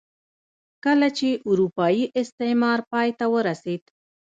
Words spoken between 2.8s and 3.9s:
پای ته ورسېد.